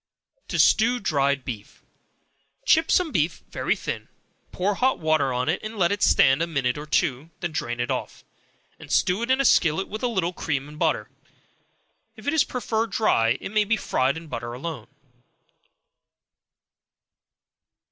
To 0.47 0.57
Stew 0.57 0.99
Dried 0.99 1.45
Beef. 1.45 1.83
Chip 2.65 2.89
some 2.89 3.11
beef 3.11 3.43
very 3.51 3.75
thin, 3.75 4.07
pour 4.51 4.73
hot 4.73 4.97
water 4.97 5.31
on 5.31 5.47
it, 5.47 5.61
and 5.61 5.77
let 5.77 5.91
it 5.91 6.01
stand 6.01 6.41
a 6.41 6.47
minute 6.47 6.75
or 6.75 6.87
two, 6.87 7.29
then 7.39 7.51
drain 7.51 7.79
it 7.79 7.91
off, 7.91 8.25
and 8.79 8.91
stew 8.91 9.21
it 9.21 9.29
in 9.29 9.39
a 9.39 9.45
skillet 9.45 9.87
with 9.87 10.01
a 10.01 10.07
little 10.07 10.33
cream 10.33 10.67
and 10.67 10.79
butter. 10.79 11.07
If 12.15 12.25
it 12.25 12.33
is 12.33 12.43
preferred 12.43 12.89
dry, 12.89 13.37
it 13.39 13.49
may 13.51 13.63
be 13.63 13.77
fried 13.77 14.17
in 14.17 14.25
butter 14.25 14.53
alone. 14.53 14.87